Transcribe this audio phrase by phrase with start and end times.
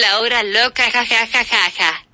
[0.00, 2.05] La hora loca, jajajaja.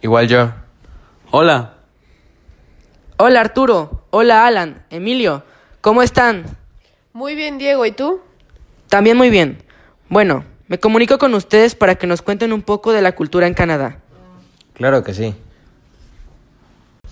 [0.00, 0.52] Igual yo.
[1.32, 1.79] Hola.
[3.22, 5.42] Hola Arturo, hola Alan, Emilio,
[5.82, 6.56] ¿cómo están?
[7.12, 8.22] Muy bien, Diego, ¿y tú?
[8.88, 9.62] También muy bien.
[10.08, 13.52] Bueno, me comunico con ustedes para que nos cuenten un poco de la cultura en
[13.52, 13.98] Canadá.
[14.72, 15.34] Claro que sí.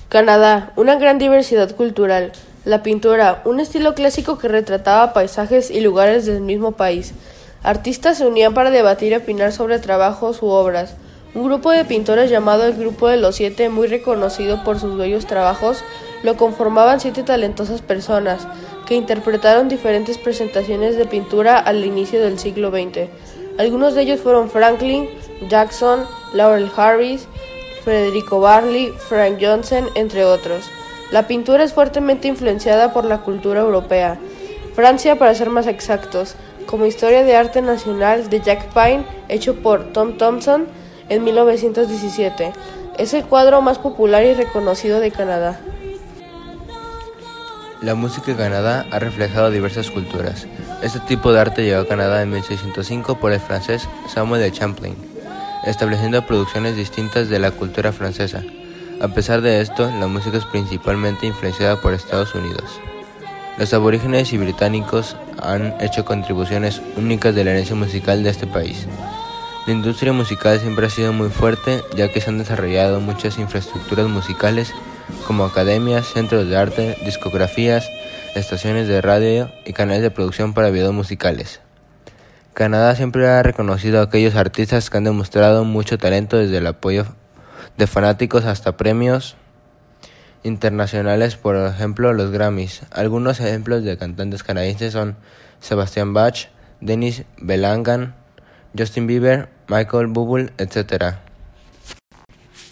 [0.08, 2.32] Canadá, una gran diversidad cultural.
[2.64, 7.12] La pintura, un estilo clásico que retrataba paisajes y lugares del mismo país.
[7.62, 10.96] Artistas se unían para debatir y opinar sobre trabajos u obras.
[11.34, 15.26] Un grupo de pintores llamado el Grupo de los Siete, muy reconocido por sus bellos
[15.26, 15.84] trabajos,
[16.22, 18.46] lo conformaban siete talentosas personas,
[18.86, 23.08] que interpretaron diferentes presentaciones de pintura al inicio del siglo XX.
[23.58, 25.08] Algunos de ellos fueron Franklin,
[25.48, 27.28] Jackson, Laurel Harris,
[27.84, 30.64] Federico Barley, Frank Johnson, entre otros.
[31.10, 34.18] La pintura es fuertemente influenciada por la cultura europea.
[34.74, 36.34] Francia, para ser más exactos,
[36.66, 40.66] como Historia de Arte Nacional de Jack Pine, hecho por Tom Thompson
[41.08, 42.52] en 1917.
[42.98, 45.58] Es el cuadro más popular y reconocido de Canadá.
[47.80, 50.48] La música en Canadá ha reflejado diversas culturas.
[50.82, 54.96] Este tipo de arte llegó a Canadá en 1605 por el francés Samuel de Champlain,
[55.64, 58.42] estableciendo producciones distintas de la cultura francesa.
[59.00, 62.80] A pesar de esto, la música es principalmente influenciada por Estados Unidos.
[63.58, 68.88] Los aborígenes y británicos han hecho contribuciones únicas de la herencia musical de este país.
[69.68, 74.08] La industria musical siempre ha sido muy fuerte, ya que se han desarrollado muchas infraestructuras
[74.08, 74.74] musicales
[75.26, 77.88] como academias, centros de arte, discografías,
[78.34, 81.60] estaciones de radio y canales de producción para videos musicales.
[82.54, 87.06] Canadá siempre ha reconocido a aquellos artistas que han demostrado mucho talento desde el apoyo
[87.76, 89.36] de fanáticos hasta premios
[90.42, 92.82] internacionales, por ejemplo los Grammys.
[92.90, 95.16] Algunos ejemplos de cantantes canadienses son
[95.60, 96.48] Sebastian Bach,
[96.80, 98.14] Denis Belangan,
[98.76, 101.27] Justin Bieber, Michael Bublé, etc.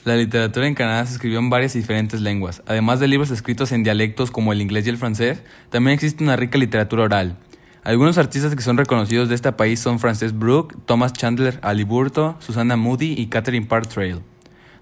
[0.06, 2.62] La literatura en Canadá se escribió en varias y diferentes lenguas.
[2.68, 6.36] Además de libros escritos en dialectos como el inglés y el francés, también existe una
[6.36, 7.36] rica literatura oral.
[7.82, 12.76] Algunos artistas que son reconocidos de este país son Frances Brooke, Thomas Chandler Aliburto, Susanna
[12.76, 14.20] Moody y Catherine Park Trail.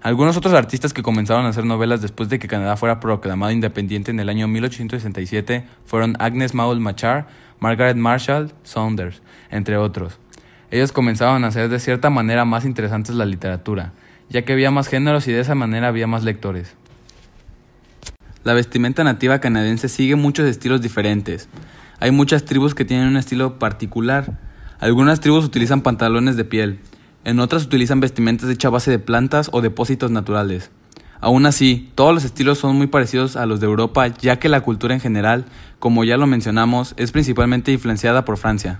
[0.03, 4.11] Algunos otros artistas que comenzaron a hacer novelas después de que Canadá fuera proclamado independiente
[4.11, 7.25] en el año 1867 fueron Agnes Maul Machar,
[7.59, 10.19] Margaret Marshall Saunders, entre otros.
[10.69, 13.93] Ellos comenzaron a hacer de cierta manera más interesantes la literatura,
[14.29, 16.75] ya que había más géneros y de esa manera había más lectores.
[18.43, 21.49] La vestimenta nativa canadiense sigue muchos estilos diferentes.
[21.99, 24.39] Hay muchas tribus que tienen un estilo particular.
[24.79, 26.79] Algunas tribus utilizan pantalones de piel,
[27.23, 30.69] en otras utilizan vestimentas hechas a base de plantas o depósitos naturales.
[31.21, 34.61] Aún así, todos los estilos son muy parecidos a los de Europa, ya que la
[34.61, 35.45] cultura en general,
[35.79, 38.79] como ya lo mencionamos, es principalmente influenciada por Francia.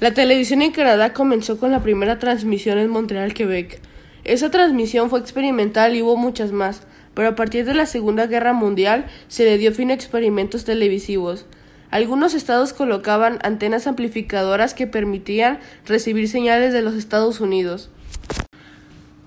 [0.00, 3.80] La televisión en Canadá comenzó con la primera transmisión en Montreal, Quebec.
[4.28, 6.82] Esa transmisión fue experimental y hubo muchas más,
[7.14, 11.46] pero a partir de la Segunda Guerra Mundial se le dio fin a experimentos televisivos.
[11.90, 17.88] Algunos estados colocaban antenas amplificadoras que permitían recibir señales de los Estados Unidos.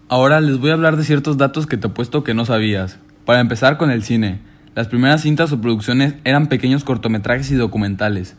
[0.08, 3.00] Ahora les voy a hablar de ciertos datos que te apuesto que no sabías.
[3.26, 4.40] Para empezar con el cine.
[4.76, 8.36] Las primeras cintas o producciones eran pequeños cortometrajes y documentales.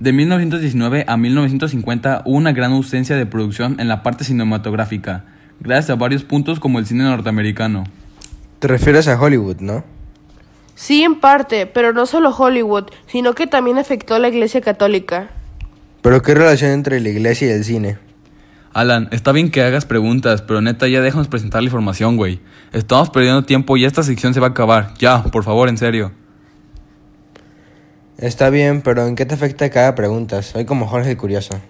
[0.00, 5.24] De 1919 a 1950 hubo una gran ausencia de producción en la parte cinematográfica,
[5.60, 7.84] gracias a varios puntos como el cine norteamericano.
[8.58, 9.84] Te refieres a Hollywood, ¿no?
[10.74, 15.30] Sí, en parte, pero no solo Hollywood, sino que también afectó a la Iglesia Católica.
[16.02, 17.98] Pero ¿qué relación entre la iglesia y el cine?
[18.72, 22.40] Alan, está bien que hagas preguntas, pero neta ya déjanos presentar la información, güey.
[22.72, 24.94] Estamos perdiendo tiempo y esta sección se va a acabar.
[24.98, 26.12] Ya, por favor, en serio.
[28.16, 30.46] Está bien, pero ¿en qué te afecta que haga preguntas?
[30.46, 31.60] Soy como Jorge el Curioso.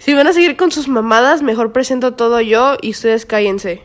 [0.00, 3.82] Si van a seguir con sus mamadas, mejor presento todo yo y ustedes cállense.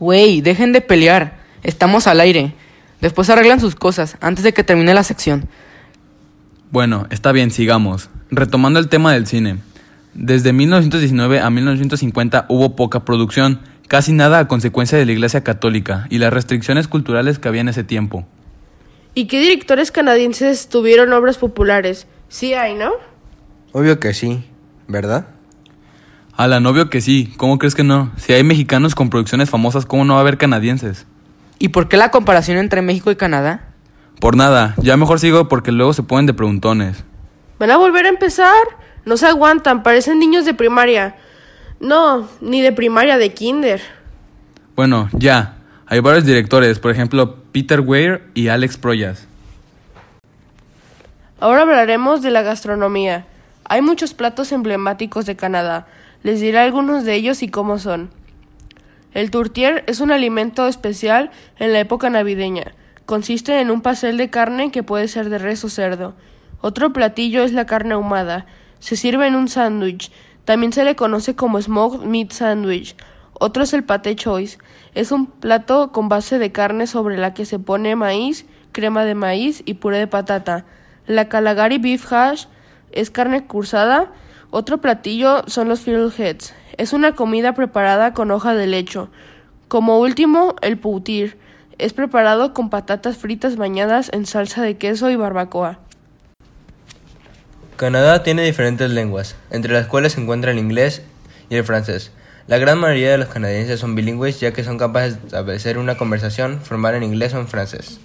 [0.00, 1.38] Wey, dejen de pelear.
[1.62, 2.54] Estamos al aire.
[3.00, 5.48] Después arreglan sus cosas antes de que termine la sección.
[6.72, 8.10] Bueno, está bien, sigamos.
[8.32, 9.58] Retomando el tema del cine.
[10.12, 16.08] Desde 1919 a 1950 hubo poca producción, casi nada a consecuencia de la Iglesia Católica
[16.10, 18.26] y las restricciones culturales que había en ese tiempo.
[19.14, 22.08] ¿Y qué directores canadienses tuvieron obras populares?
[22.28, 22.90] Sí hay, ¿no?
[23.70, 24.42] Obvio que sí,
[24.88, 25.33] ¿verdad?
[26.36, 27.32] Alan, obvio que sí.
[27.36, 28.10] ¿Cómo crees que no?
[28.16, 31.06] Si hay mexicanos con producciones famosas, ¿cómo no va a haber canadienses?
[31.58, 33.68] ¿Y por qué la comparación entre México y Canadá?
[34.20, 37.04] Por nada, ya mejor sigo porque luego se ponen de preguntones.
[37.58, 38.52] ¿Van a volver a empezar?
[39.04, 41.16] No se aguantan, parecen niños de primaria.
[41.78, 43.80] No, ni de primaria, de kinder.
[44.74, 45.56] Bueno, ya.
[45.86, 49.28] Hay varios directores, por ejemplo, Peter Weir y Alex Proyas.
[51.38, 53.26] Ahora hablaremos de la gastronomía.
[53.64, 55.86] Hay muchos platos emblemáticos de Canadá.
[56.24, 58.08] Les diré algunos de ellos y cómo son.
[59.12, 62.72] El tourtière es un alimento especial en la época navideña.
[63.04, 66.14] Consiste en un pastel de carne que puede ser de res o cerdo.
[66.62, 68.46] Otro platillo es la carne ahumada.
[68.78, 70.10] Se sirve en un sándwich.
[70.46, 72.96] También se le conoce como smoked meat sandwich.
[73.34, 74.56] Otro es el paté choice.
[74.94, 79.14] Es un plato con base de carne sobre la que se pone maíz, crema de
[79.14, 80.64] maíz y puré de patata.
[81.06, 82.46] La Calgary beef hash
[82.92, 84.10] es carne cursada.
[84.56, 86.54] Otro platillo son los fiddleheads.
[86.76, 89.10] Es una comida preparada con hoja de lecho.
[89.66, 91.36] Como último, el poutir.
[91.78, 95.80] Es preparado con patatas fritas bañadas en salsa de queso y barbacoa.
[97.74, 101.02] Canadá tiene diferentes lenguas, entre las cuales se encuentra el inglés
[101.50, 102.12] y el francés.
[102.46, 105.96] La gran mayoría de los canadienses son bilingües ya que son capaces de establecer una
[105.96, 107.98] conversación formal en inglés o en francés.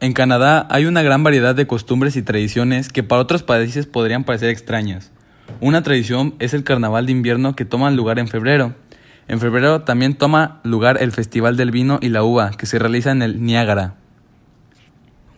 [0.00, 4.24] En Canadá hay una gran variedad de costumbres y tradiciones que para otros países podrían
[4.24, 5.13] parecer extrañas.
[5.60, 8.74] Una tradición es el carnaval de invierno que toma lugar en febrero.
[9.28, 13.10] En febrero también toma lugar el Festival del Vino y la Uva que se realiza
[13.10, 13.94] en el Niágara.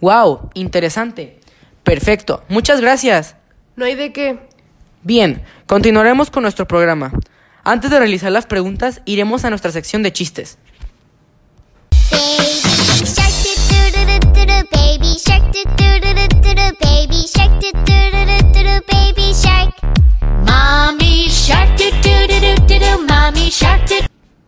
[0.00, 0.50] ¡Wow!
[0.55, 1.41] Interesante.
[1.82, 2.43] Perfecto.
[2.49, 3.37] Muchas gracias.
[3.76, 4.41] No hay de qué.
[5.03, 7.12] Bien, continuaremos con nuestro programa.
[7.62, 10.58] Antes de realizar las preguntas, iremos a nuestra sección de chistes.
[16.81, 17.56] Baby shark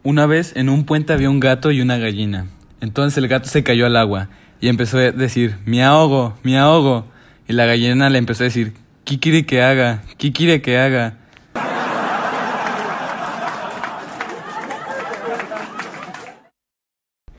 [0.02, 2.46] Una vez en un puente había un gato y una gallina.
[2.80, 4.28] Entonces el gato se cayó al agua
[4.60, 7.06] y empezó a decir, me ahogo, me ahogo.
[7.46, 8.72] Y la gallina le empezó a decir,
[9.04, 10.02] ¿qué quiere que haga?
[10.16, 11.18] ¿Qué quiere que haga?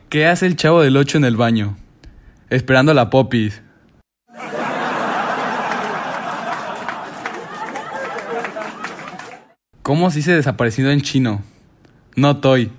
[0.09, 1.75] ¿Qué hace el chavo del 8 en el baño?
[2.49, 3.61] Esperando a la popis.
[9.89, 11.41] ¿Cómo se dice desaparecido en chino?
[12.15, 12.71] No toy.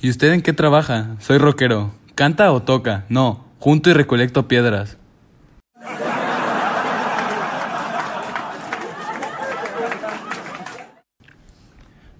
[0.00, 1.16] ¿Y usted en qué trabaja?
[1.18, 1.92] Soy rockero.
[2.14, 3.04] ¿Canta o toca?
[3.10, 4.96] No, junto y recolecto piedras.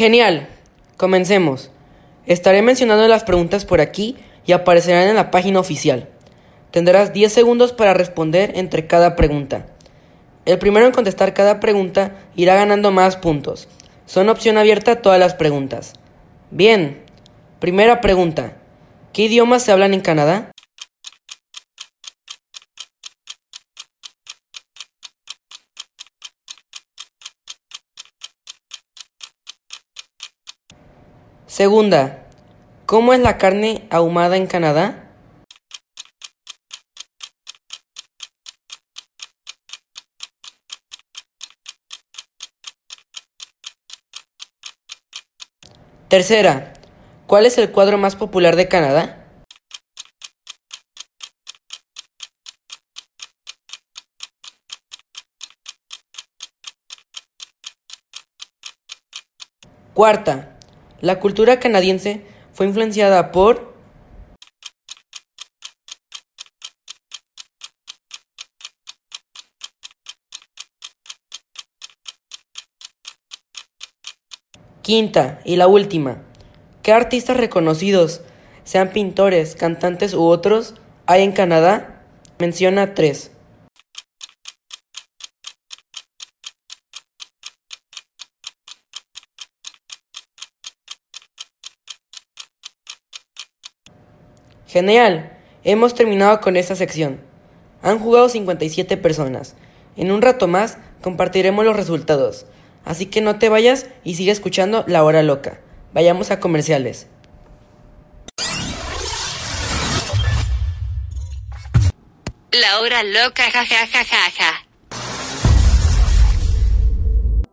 [0.00, 0.48] Genial.
[0.96, 1.70] Comencemos.
[2.24, 4.16] Estaré mencionando las preguntas por aquí
[4.46, 6.08] y aparecerán en la página oficial.
[6.70, 9.66] Tendrás 10 segundos para responder entre cada pregunta.
[10.46, 13.68] El primero en contestar cada pregunta irá ganando más puntos.
[14.06, 15.92] Son opción abierta todas las preguntas.
[16.50, 17.02] Bien.
[17.58, 18.54] Primera pregunta.
[19.12, 20.50] ¿Qué idiomas se hablan en Canadá?
[31.60, 32.24] Segunda.
[32.86, 35.10] ¿Cómo es la carne ahumada en Canadá?
[46.08, 46.72] Tercera.
[47.26, 49.26] ¿Cuál es el cuadro más popular de Canadá?
[59.92, 60.59] Cuarta.
[61.00, 62.20] La cultura canadiense
[62.52, 63.70] fue influenciada por...
[74.82, 76.22] Quinta y la última.
[76.82, 78.22] ¿Qué artistas reconocidos,
[78.64, 80.74] sean pintores, cantantes u otros,
[81.06, 82.02] hay en Canadá?
[82.38, 83.30] Menciona tres.
[94.70, 97.20] Genial, hemos terminado con esta sección.
[97.82, 99.56] Han jugado 57 personas.
[99.96, 102.46] En un rato más compartiremos los resultados.
[102.84, 105.58] Así que no te vayas y sigue escuchando La Hora Loca.
[105.92, 107.08] Vayamos a comerciales.
[112.52, 114.52] La hora loca, ja, ja, ja, ja, ja.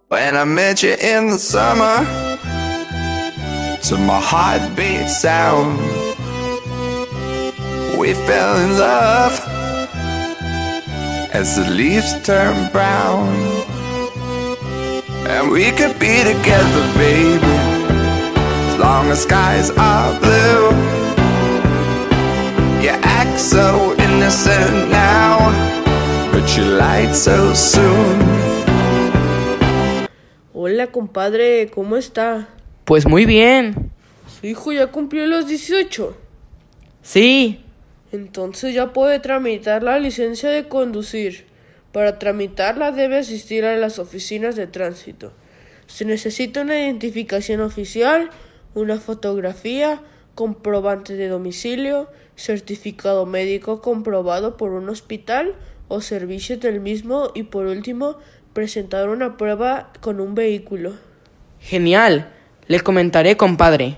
[0.09, 2.05] When I met you in the summer,
[3.89, 5.96] to my heartbeat sound,
[7.97, 9.33] we fell in love
[11.33, 13.27] as the leaves turn brown.
[15.27, 17.53] And we could be together, baby,
[18.69, 20.69] as long as skies are blue.
[22.83, 25.51] You act so innocent now,
[26.31, 28.19] but you lied so soon.
[30.53, 32.47] Hola, compadre, ¿cómo está?
[32.85, 33.91] Pues muy bien.
[34.39, 36.15] Su hijo ya cumplió los 18.
[37.01, 37.63] Sí.
[38.11, 41.45] Entonces ya puede tramitar la licencia de conducir.
[41.91, 45.33] Para tramitarla debe asistir a las oficinas de tránsito.
[45.87, 48.29] Se necesita una identificación oficial,
[48.75, 50.01] una fotografía,
[50.35, 55.55] comprobante de domicilio, certificado médico comprobado por un hospital
[55.87, 58.17] o servicios del mismo y por último
[58.53, 60.93] presentar una prueba con un vehículo.
[61.59, 62.31] Genial.
[62.67, 63.97] Le comentaré, compadre.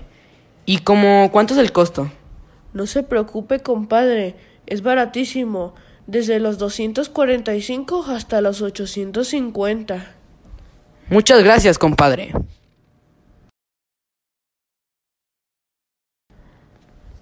[0.64, 2.10] ¿Y como cuánto es el costo?
[2.72, 4.36] No se preocupe, compadre,
[4.66, 5.74] es baratísimo,
[6.06, 10.14] desde los 245 hasta los 850.
[11.08, 12.32] Muchas gracias, compadre.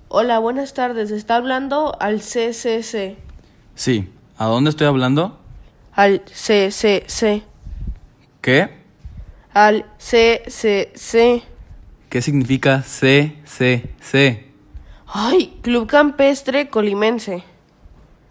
[0.09, 1.11] Hola, buenas tardes.
[1.11, 3.17] Está hablando al CCC.
[3.75, 4.09] Sí.
[4.39, 5.39] ¿A dónde estoy hablando?
[5.93, 7.43] Al CCC.
[8.41, 8.71] ¿Qué?
[9.53, 11.43] Al CCC.
[12.09, 14.48] ¿Qué significa CCC?
[15.11, 17.43] Ay, Club Campestre Colimense.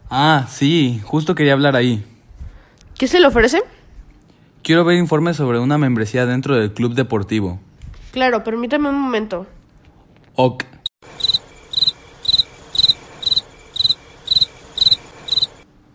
[0.10, 2.06] Ah, sí, justo quería hablar ahí.
[2.98, 3.62] ¿Qué se le ofrece?
[4.64, 7.60] Quiero ver informes sobre una membresía dentro del club deportivo.
[8.12, 9.48] Claro, permítame un momento.
[10.36, 10.64] Ok.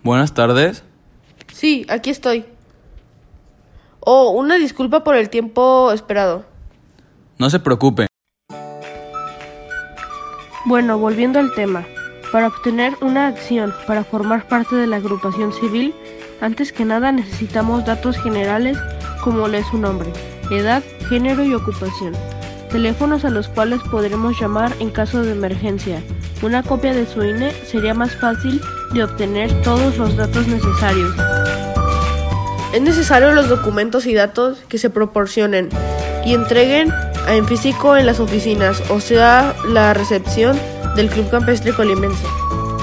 [0.03, 0.83] Buenas tardes.
[1.53, 2.45] Sí, aquí estoy.
[4.01, 6.45] Oh, una disculpa por el tiempo esperado.
[7.39, 8.12] No se preocupe.
[10.65, 11.85] Bueno, volviendo al tema.
[12.31, 15.93] Para obtener una acción para formar parte de la agrupación civil,
[16.41, 18.79] antes que nada necesitamos datos generales
[19.25, 20.13] como lo es su nombre,
[20.51, 22.13] edad, género y ocupación.
[22.71, 26.01] Teléfonos a los cuales podremos llamar en caso de emergencia.
[26.43, 28.61] Una copia de su INE sería más fácil
[28.95, 31.13] de obtener todos los datos necesarios.
[32.73, 35.69] Es necesario los documentos y datos que se proporcionen
[36.25, 36.93] y entreguen
[37.29, 40.59] en físico en las oficinas, o sea, la recepción
[40.97, 42.25] del Club Campestre Colimense.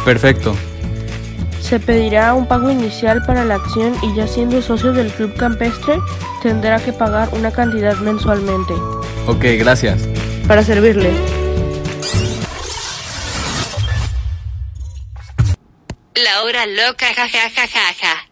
[0.06, 0.56] Perfecto.
[1.62, 6.00] Se pedirá un pago inicial para la acción y ya siendo socio del Club Campestre
[6.42, 8.74] tendrá que pagar una cantidad mensualmente.
[9.28, 10.08] Ok, gracias.
[10.48, 11.12] Para servirle.
[16.16, 18.30] La hora loca, ja, ja, ja, ja, ja.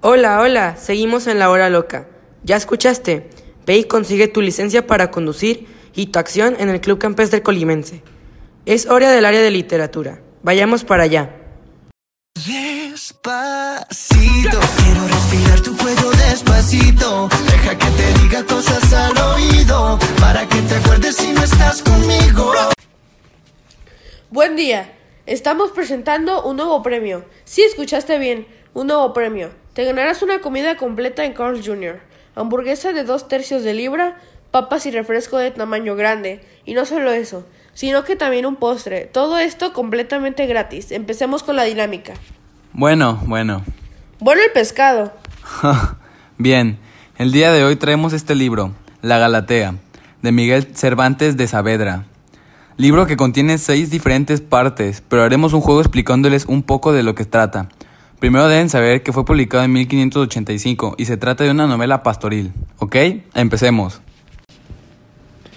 [0.00, 0.76] Hola, hola.
[0.76, 2.08] Seguimos en la hora loca.
[2.44, 3.30] Ya escuchaste.
[3.66, 8.02] Ve y consigue tu licencia para conducir y tu acción en el Club Campestre Colimense.
[8.66, 10.20] Es hora del área de literatura.
[10.42, 11.34] Vayamos para allá.
[12.34, 13.30] Despacito,
[14.76, 17.28] quiero respirar tu cuello despacito.
[17.46, 22.52] Deja que te diga cosas al oído, para que te acuerdes si no estás conmigo.
[24.28, 24.92] Buen día.
[25.24, 27.24] Estamos presentando un nuevo premio.
[27.44, 28.46] Sí, escuchaste bien.
[28.74, 29.50] Un nuevo premio.
[29.72, 32.13] Te ganarás una comida completa en Carl's Jr.
[32.34, 34.16] Hamburguesa de dos tercios de libra,
[34.50, 36.40] papas y refresco de tamaño grande.
[36.64, 39.06] Y no solo eso, sino que también un postre.
[39.06, 40.90] Todo esto completamente gratis.
[40.90, 42.14] Empecemos con la dinámica.
[42.72, 43.62] Bueno, bueno.
[44.18, 45.12] Bueno el pescado.
[46.38, 46.78] Bien,
[47.16, 49.76] el día de hoy traemos este libro, La Galatea,
[50.22, 52.06] de Miguel Cervantes de Saavedra.
[52.76, 57.14] Libro que contiene seis diferentes partes, pero haremos un juego explicándoles un poco de lo
[57.14, 57.68] que trata.
[58.18, 62.52] Primero deben saber que fue publicado en 1585 y se trata de una novela pastoril.
[62.78, 62.96] ¿Ok?
[63.34, 64.00] Empecemos.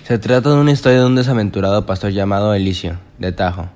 [0.04, 3.68] Se trata de una historia de un desaventurado pastor llamado Elicio, de Tajo,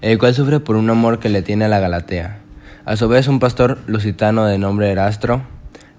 [0.00, 2.40] el cual sufre por un amor que le tiene a la Galatea.
[2.84, 5.42] A su vez, un pastor lusitano de nombre Erastro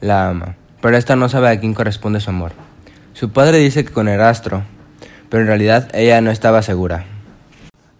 [0.01, 2.51] la ama, pero esta no sabe a quién corresponde su amor.
[3.13, 4.63] Su padre dice que con Erastro,
[5.29, 7.05] pero en realidad ella no estaba segura.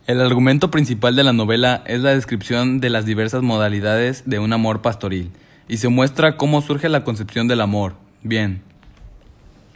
[0.08, 4.54] El argumento principal de la novela es la descripción de las diversas modalidades de un
[4.54, 5.32] amor pastoril
[5.68, 7.94] y se muestra cómo surge la concepción del amor.
[8.22, 8.62] Bien.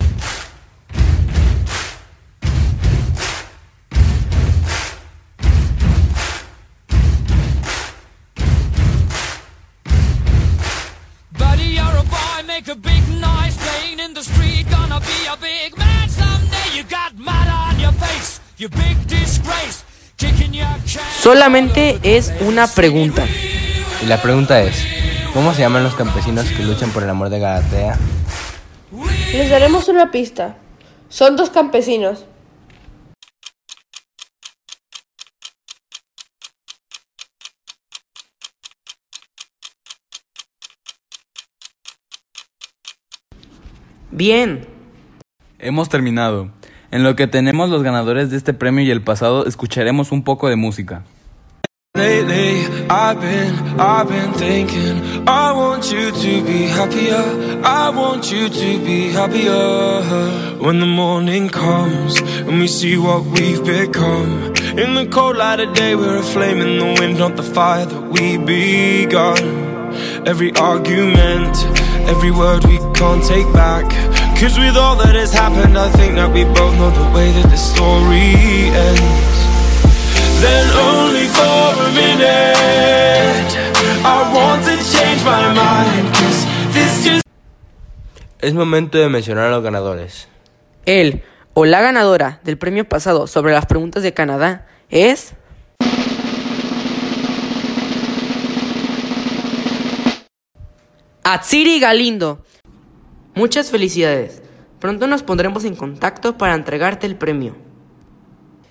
[21.21, 23.25] Solamente es una pregunta.
[24.03, 24.85] Y la pregunta es,
[25.33, 27.97] ¿cómo se llaman los campesinos que luchan por el amor de Galatea?
[29.33, 30.57] Les daremos una pista.
[31.09, 32.27] Son dos campesinos.
[44.11, 44.67] Bien.
[45.61, 46.51] Hemos terminado.
[46.91, 50.49] En lo que tenemos los ganadores de este premio y el pasado, escucharemos un poco
[50.49, 51.03] de música.
[51.95, 55.29] Lately, I've been, I've been thinking.
[55.29, 57.61] I want you to be happier.
[57.65, 60.03] I want you to be happier.
[60.61, 64.55] When the morning comes and we see what we've become.
[64.79, 67.85] In the cold light of day, we're a flame in the wind, not the fire
[67.85, 69.69] that we begun.
[70.27, 71.57] Every argument,
[72.07, 74.08] every word we can't take back.
[74.41, 77.51] Cause with all that has happened, I think that we both know the way that
[77.51, 79.39] the story ends.
[80.41, 83.51] Then only for a minute
[84.07, 87.23] I want to change my mind Cause this just
[88.39, 90.29] Es momento de mencionar a los ganadores.
[90.87, 91.25] El
[91.55, 95.35] o la ganadora del premio pasado sobre las preguntas de Canadá es...
[101.25, 102.45] Atsiri Galindo.
[103.39, 104.43] Muchas felicidades.
[104.81, 107.55] Pronto nos pondremos en contacto para entregarte el premio.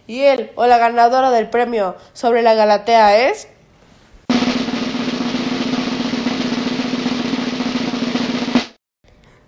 [0.07, 3.47] Y él o la ganadora del premio sobre la Galatea es...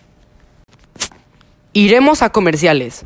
[1.73, 3.05] Iremos a comerciales.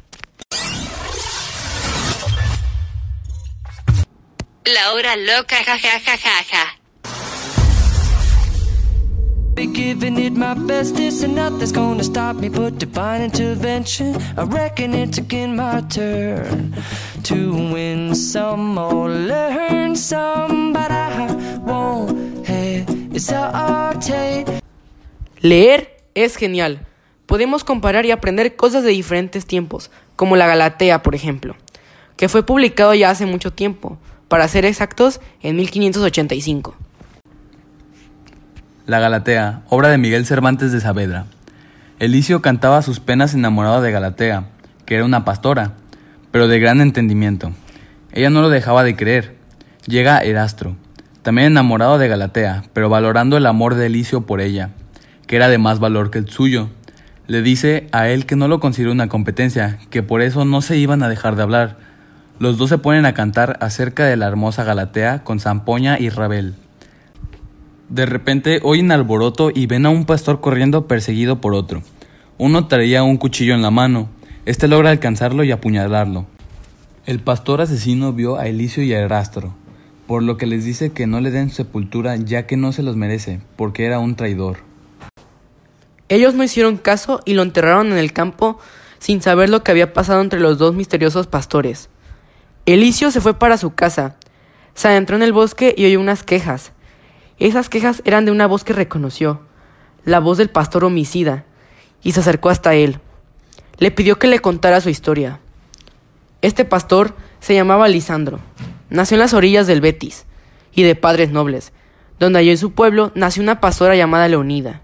[4.64, 6.68] La hora loca, ja, ja, ja, ja, ja.
[9.56, 14.16] Be giving it my best, this and nothing's gonna stop me but divine intervention.
[14.38, 16.76] I reckon it's again my turn
[17.24, 21.34] to win some or learn some, but I
[21.66, 24.62] won't hesitate.
[25.40, 26.86] Leer es genial.
[27.26, 31.56] Podemos comparar y aprender cosas de diferentes tiempos, como la Galatea, por ejemplo,
[32.16, 33.98] que fue publicado ya hace mucho tiempo,
[34.32, 36.74] para ser exactos, en 1585.
[38.86, 41.26] La Galatea, obra de Miguel Cervantes de Saavedra.
[42.00, 44.46] Elicio cantaba sus penas enamorado de Galatea,
[44.86, 45.74] que era una pastora,
[46.32, 47.52] pero de gran entendimiento.
[48.14, 49.36] Ella no lo dejaba de creer.
[49.86, 50.78] Llega Erastro,
[51.24, 54.70] también enamorado de Galatea, pero valorando el amor de Elicio por ella,
[55.28, 56.70] que era de más valor que el suyo.
[57.28, 60.78] Le dice a él que no lo considera una competencia, que por eso no se
[60.78, 61.91] iban a dejar de hablar.
[62.42, 66.56] Los dos se ponen a cantar acerca de la hermosa Galatea con Zampoña y Rabel.
[67.88, 71.84] De repente oyen alboroto y ven a un pastor corriendo perseguido por otro.
[72.40, 74.10] Uno traía un cuchillo en la mano.
[74.48, 76.26] Este logra alcanzarlo y apuñalarlo.
[77.06, 79.54] El pastor asesino vio a Elicio y a Erastro,
[80.08, 82.96] por lo que les dice que no le den sepultura ya que no se los
[82.96, 84.58] merece, porque era un traidor.
[86.10, 88.58] Ellos no hicieron caso y lo enterraron en el campo
[88.98, 91.92] sin saber lo que había pasado entre los dos misteriosos pastores.
[92.66, 94.18] Elicio se fue para su casa,
[94.76, 96.74] se adentró en el bosque y oyó unas quejas.
[97.40, 99.42] Esas quejas eran de una voz que reconoció,
[100.06, 101.46] la voz del pastor homicida,
[102.04, 103.00] y se acercó hasta él.
[103.78, 105.40] Le pidió que le contara su historia.
[106.44, 108.40] Este pastor se llamaba Lisandro.
[108.90, 110.26] Nació en las orillas del Betis
[110.72, 111.74] y de padres nobles,
[112.20, 114.82] donde allí en su pueblo nació una pastora llamada Leonida.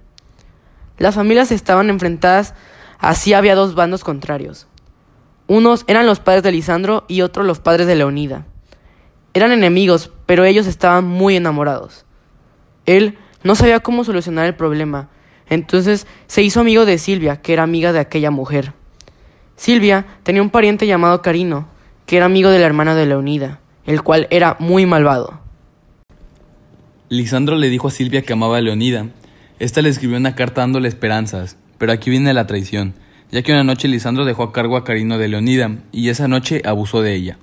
[0.97, 2.55] Las familias estaban enfrentadas,
[2.97, 4.67] así había dos bandos contrarios.
[5.47, 8.45] Unos eran los padres de Lisandro y otros los padres de Leonida.
[9.33, 12.05] Eran enemigos, pero ellos estaban muy enamorados.
[12.86, 15.10] Él no sabía cómo solucionar el problema,
[15.49, 18.73] entonces se hizo amigo de Silvia, que era amiga de aquella mujer.
[19.55, 21.67] Silvia tenía un pariente llamado Carino,
[22.05, 25.39] que era amigo de la hermana de Leonida, el cual era muy malvado.
[27.10, 29.07] Lisandro le dijo a Silvia que amaba a Leonida.
[29.60, 32.93] Esta le escribió una carta dándole esperanzas, pero aquí viene la traición,
[33.31, 36.61] ya que una noche Lisandro dejó a cargo a Carino de Leonida y esa noche
[36.65, 37.37] abusó de ella.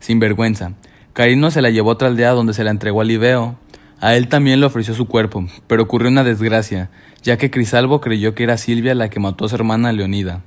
[0.00, 0.72] Sin vergüenza,
[1.12, 3.56] Carino se la llevó a otra aldea donde se la entregó a Liveo.
[4.00, 6.90] A él también le ofreció su cuerpo, pero ocurrió una desgracia,
[7.22, 10.42] ya que Crisalvo creyó que era Silvia la que mató a su hermana Leonida.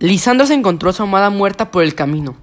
[0.00, 2.36] Lisandro se encontró a su amada muerta por el camino.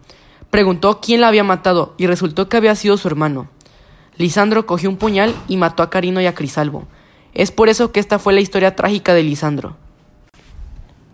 [0.50, 3.50] Preguntó quién la había matado y resultó que había sido su hermano.
[4.18, 6.88] Lisandro cogió un puñal y mató a Carino y a Crisalvo.
[7.34, 9.78] Es por eso que esta fue la historia trágica de Lisandro.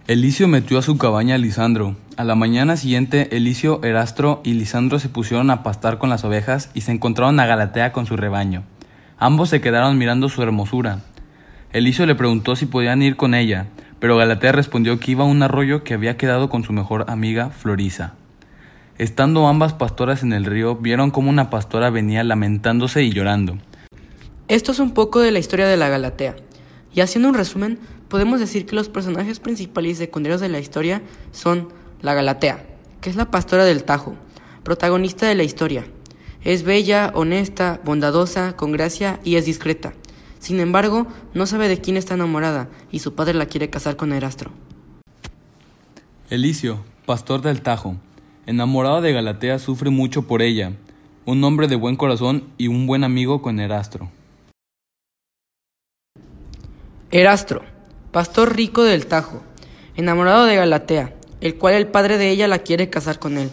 [0.08, 1.98] Elicio metió a su cabaña a Lisandro.
[2.15, 6.70] A la mañana siguiente, Elicio, Erastro y Lisandro se pusieron a pastar con las ovejas
[6.74, 8.63] y se encontraron a Galatea con su rebaño.
[9.17, 11.02] Ambos se quedaron mirando su hermosura.
[11.74, 13.67] Elicio le preguntó si podían ir con ella,
[14.00, 17.50] pero Galatea respondió que iba a un arroyo que había quedado con su mejor amiga,
[17.50, 18.13] Florisa.
[18.98, 23.58] Estando ambas pastoras en el río, vieron cómo una pastora venía lamentándose y llorando.
[24.48, 26.38] Esto es un poco de la historia de la Galatea.
[26.96, 31.02] Y haciendo un resumen, podemos decir que los personajes principales y secundarios de la historia
[31.32, 31.70] son
[32.02, 32.65] la Galatea,
[33.02, 34.15] que es la pastora del Tajo,
[34.63, 35.86] protagonista de la historia.
[36.43, 39.93] Es bella, honesta, bondadosa, con gracia y es discreta.
[40.39, 44.13] Sin embargo, no sabe de quién está enamorada y su padre la quiere casar con
[44.13, 44.52] Erastro.
[46.30, 47.96] Elicio, pastor del Tajo,
[48.46, 50.74] enamorado de Galatea, sufre mucho por ella,
[51.26, 54.10] un hombre de buen corazón y un buen amigo con Erastro.
[57.10, 57.63] Erastro,
[58.18, 59.44] pastor rico del Tajo,
[59.96, 63.52] enamorado de Galatea, el cual el padre de ella la quiere casar con él.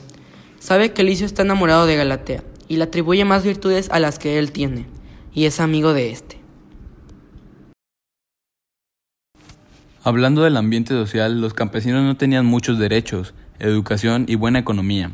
[0.59, 4.38] Sabe que Elicio está enamorado de Galatea y le atribuye más virtudes a las que
[4.38, 4.87] él tiene,
[5.35, 6.40] y es amigo de este.
[10.03, 15.11] Hablando del ambiente social, los campesinos no tenían muchos derechos, educación y buena economía.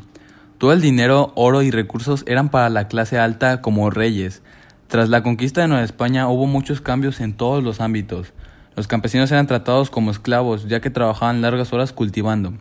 [0.59, 4.43] Todo el dinero, oro y recursos eran para la clase alta como reyes.
[4.87, 8.33] Tras la conquista de Nueva España hubo muchos cambios en todos los ámbitos.
[8.81, 12.55] Los campesinos eran tratados como esclavos ya que trabajaban largas horas cultivando.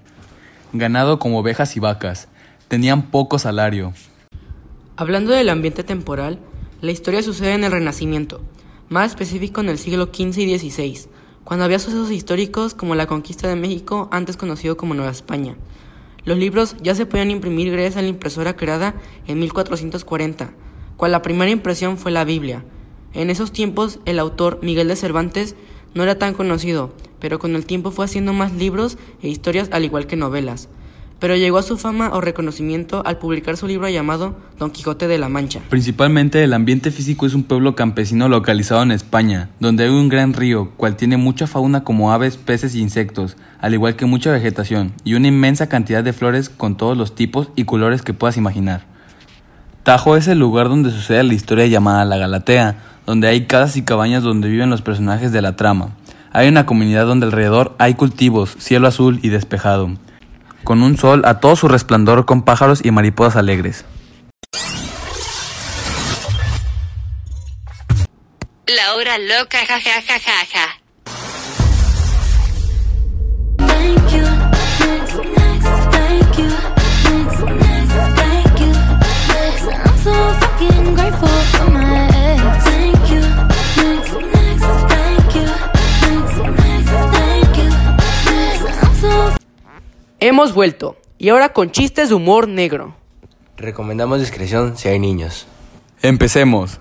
[0.73, 2.27] Ganado como ovejas y vacas.
[2.67, 3.93] Tenían poco salario.
[4.97, 6.39] Hablando del ambiente temporal,
[6.81, 8.41] la historia sucede en el Renacimiento,
[8.89, 11.07] más específico en el siglo XV y XVI,
[11.45, 15.55] cuando había sucesos históricos como la conquista de México, antes conocido como Nueva España.
[16.25, 18.93] Los libros ya se podían imprimir gracias a la impresora creada
[19.25, 20.51] en 1440,
[20.97, 22.65] cual la primera impresión fue la Biblia.
[23.13, 25.55] En esos tiempos, el autor Miguel de Cervantes
[25.93, 29.85] no era tan conocido, pero con el tiempo fue haciendo más libros e historias al
[29.85, 30.69] igual que novelas.
[31.19, 35.17] Pero llegó a su fama o reconocimiento al publicar su libro llamado Don Quijote de
[35.17, 35.59] la Mancha.
[35.69, 40.31] Principalmente el ambiente físico es un pueblo campesino localizado en España, donde hay un gran
[40.31, 44.93] río, cual tiene mucha fauna como aves, peces e insectos, al igual que mucha vegetación,
[45.03, 48.85] y una inmensa cantidad de flores con todos los tipos y colores que puedas imaginar.
[49.83, 53.81] Tajo es el lugar donde sucede la historia llamada La Galatea, donde hay casas y
[53.81, 55.95] cabañas donde viven los personajes de la trama.
[56.31, 59.89] Hay una comunidad donde alrededor hay cultivos, cielo azul y despejado,
[60.63, 63.83] con un sol a todo su resplandor con pájaros y mariposas alegres.
[68.67, 70.67] La hora loca, ja ja ja ja ja.
[80.59, 81.58] Thank
[90.21, 92.93] Hemos vuelto, y ahora con chistes de humor negro.
[93.55, 95.47] Recomendamos discreción si hay niños.
[96.01, 96.77] Empecemos.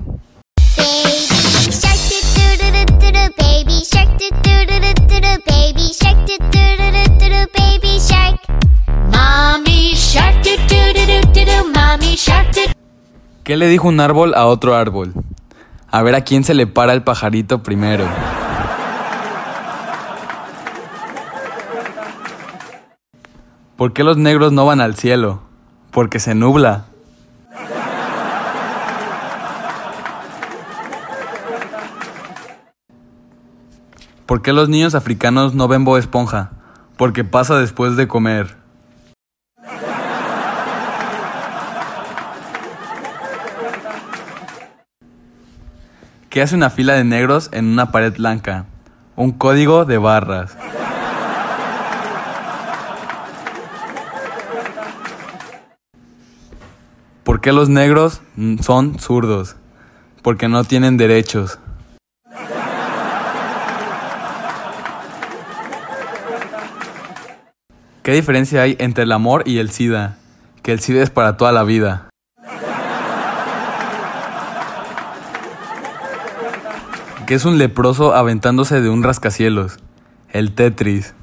[13.45, 15.15] ¿Qué le dijo un árbol a otro árbol?
[15.87, 18.05] A ver a quién se le para el pajarito primero.
[23.79, 25.41] ¿Por qué los negros no van al cielo?
[25.93, 26.87] Porque se nubla.
[34.27, 36.51] ¿Por qué los niños africanos no ven Bob Esponja?
[36.97, 38.57] Porque pasa después de comer.
[46.31, 48.65] ¿Qué hace una fila de negros en una pared blanca?
[49.15, 50.57] Un código de barras.
[57.39, 58.21] ¿Por qué los negros
[58.61, 59.55] son zurdos?
[60.25, 61.61] Porque no tienen derechos.
[68.03, 70.19] ¿Qué diferencia hay entre el amor y el SIDA?
[70.65, 72.09] Que el SIDA es para toda la vida.
[77.29, 79.79] ¿Qué es un leproso aventándose de un rascacielos?
[80.31, 81.15] El Tetris.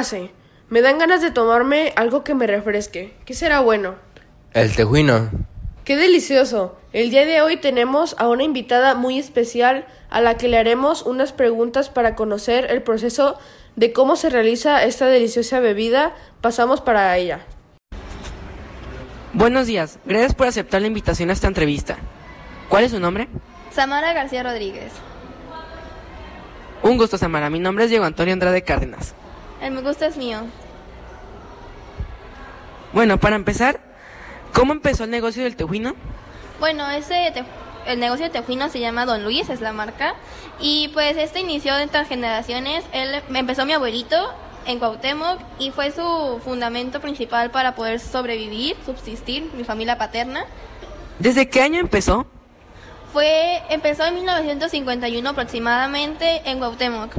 [0.00, 0.30] Hace?
[0.70, 3.14] Me dan ganas de tomarme algo que me refresque.
[3.26, 3.96] ¿Qué será bueno?
[4.52, 5.30] El tejuino.
[5.84, 6.78] ¡Qué delicioso!
[6.92, 11.02] El día de hoy tenemos a una invitada muy especial a la que le haremos
[11.02, 13.38] unas preguntas para conocer el proceso
[13.76, 16.14] de cómo se realiza esta deliciosa bebida.
[16.40, 17.40] Pasamos para ella.
[19.32, 21.98] Buenos días, gracias por aceptar la invitación a esta entrevista.
[22.68, 23.28] ¿Cuál es su nombre?
[23.70, 24.92] Samara García Rodríguez.
[26.82, 27.50] Un gusto, Samara.
[27.50, 29.14] Mi nombre es Diego Antonio Andrade Cárdenas.
[29.60, 30.40] El me gusta es mío.
[32.92, 33.80] Bueno, para empezar,
[34.52, 35.94] ¿cómo empezó el negocio del tejuino?
[36.58, 37.44] Bueno, ese te-
[37.86, 40.14] el negocio de Tejuino se llama Don Luis, es la marca.
[40.60, 42.84] Y pues este inició estas generaciones.
[42.92, 44.16] Él empezó mi abuelito
[44.66, 50.44] en Cuauhtémoc y fue su fundamento principal para poder sobrevivir, subsistir, mi familia paterna.
[51.18, 52.26] ¿Desde qué año empezó?
[53.14, 57.14] Fue, empezó en 1951 aproximadamente en Cuauhtémoc.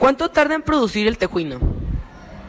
[0.00, 1.60] ¿Cuánto tarda en producir el tejuino?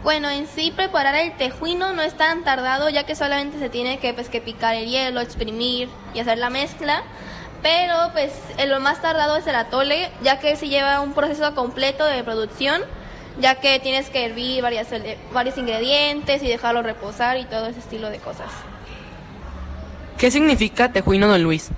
[0.04, 4.00] Bueno, en sí preparar el tejuino no es tan tardado ya que solamente se tiene
[4.00, 7.04] que, pues, que picar el hielo, exprimir y hacer la mezcla.
[7.62, 11.54] Pero pues eh, lo más tardado es el atole ya que se lleva un proceso
[11.54, 12.82] completo de producción
[13.40, 14.88] ya que tienes que hervir varias,
[15.34, 18.50] varios ingredientes y dejarlo reposar y todo ese estilo de cosas.
[20.18, 21.70] ¿Qué significa tejuino Don Luis?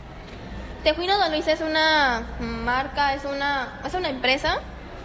[0.83, 4.61] Tejuino Don Luis es una marca, es una, es una empresa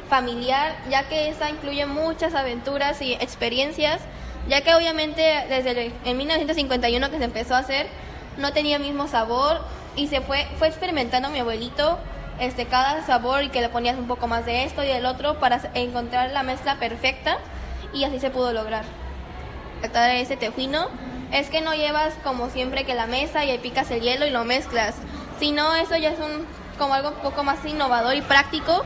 [0.08, 4.00] familiar, ya que esta incluye muchas aventuras y experiencias,
[4.48, 7.86] ya que obviamente desde el- en 1951 que se empezó a hacer,
[8.36, 9.60] no tenía el mismo sabor
[9.96, 11.98] y se fue, fue experimentando mi abuelito
[12.40, 15.40] este, cada sabor y que le ponías un poco más de esto y del otro
[15.40, 17.38] para encontrar la mezcla perfecta
[17.92, 18.84] y así se pudo lograr.
[19.80, 20.86] Tratar de ese tejuino
[21.32, 24.30] es que no llevas como siempre que la mesa y ahí picas el hielo y
[24.30, 24.94] lo mezclas,
[25.40, 26.46] sino eso ya es un
[26.78, 28.84] como algo un poco más innovador y práctico,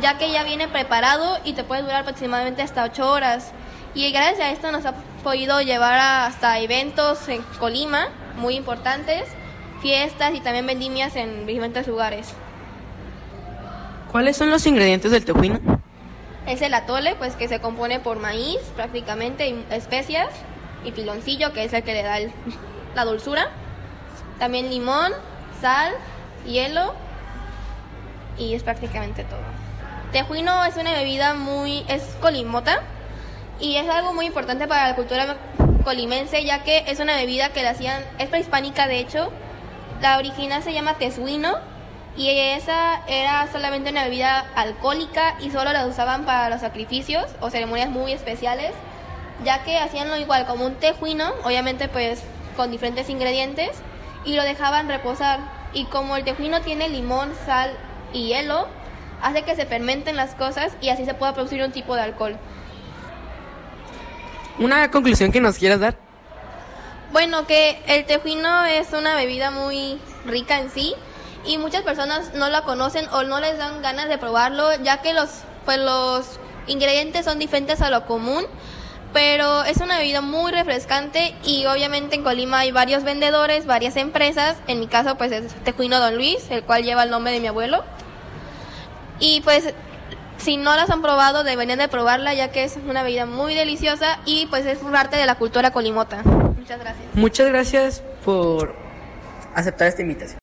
[0.00, 3.52] ya que ya viene preparado y te puede durar aproximadamente hasta 8 horas.
[3.94, 9.24] Y gracias a esto nos ha podido llevar hasta eventos en Colima muy importantes,
[9.80, 12.34] fiestas y también vendimias en diferentes lugares.
[14.10, 15.60] ¿Cuáles son los ingredientes del tejuino?
[16.46, 20.28] Es el atole, pues que se compone por maíz prácticamente, y especias
[20.84, 22.32] y piloncillo, que es el que le da el-
[22.94, 23.48] la dulzura.
[24.38, 25.12] También limón,
[25.60, 25.92] sal,
[26.46, 26.94] hielo
[28.38, 29.40] y es prácticamente todo.
[30.14, 32.82] Tejuino es una bebida muy, es colimota
[33.58, 35.38] y es algo muy importante para la cultura
[35.82, 39.32] colimense ya que es una bebida que la hacían, es prehispánica de hecho,
[40.00, 41.56] la original se llama tezuino
[42.16, 47.50] y esa era solamente una bebida alcohólica y solo la usaban para los sacrificios o
[47.50, 48.70] ceremonias muy especiales,
[49.42, 52.22] ya que hacíanlo igual como un tejuino, obviamente pues
[52.56, 53.72] con diferentes ingredientes
[54.24, 55.40] y lo dejaban reposar.
[55.72, 57.72] Y como el tejuino tiene limón, sal
[58.12, 58.68] y hielo,
[59.24, 62.36] hace que se fermenten las cosas y así se pueda producir un tipo de alcohol.
[64.58, 65.96] ¿Una conclusión que nos quieras dar?
[67.10, 70.94] Bueno, que el tejuino es una bebida muy rica en sí
[71.46, 75.14] y muchas personas no la conocen o no les dan ganas de probarlo, ya que
[75.14, 75.30] los
[75.64, 78.44] pues los ingredientes son diferentes a lo común,
[79.14, 84.56] pero es una bebida muy refrescante y obviamente en Colima hay varios vendedores, varias empresas,
[84.66, 87.46] en mi caso pues es Tejuino Don Luis, el cual lleva el nombre de mi
[87.46, 87.84] abuelo.
[89.20, 89.72] Y pues
[90.38, 94.18] Si no las han probado, deberían de probarla ya que es una bebida muy deliciosa
[94.26, 96.22] y pues es parte de la cultura colimota.
[96.22, 97.06] Muchas gracias.
[97.14, 98.74] Muchas gracias por
[99.54, 100.38] aceptar esta invitación.